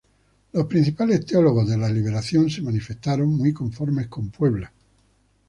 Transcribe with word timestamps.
Los 0.53 0.65
principales 0.65 1.27
teólogos 1.27 1.69
de 1.69 1.77
la 1.77 1.87
liberación 1.87 2.49
se 2.49 2.63
manifestaron 2.63 3.29
muy 3.37 3.53
conformes 3.53 4.07
con 4.07 4.31
Puebla. 4.31 4.73